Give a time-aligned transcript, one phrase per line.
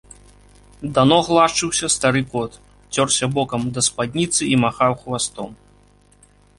[0.95, 2.51] Да ног лашчыўся стары кот,
[2.97, 5.49] цёрся бокам да спадніцы і махаў хвастом.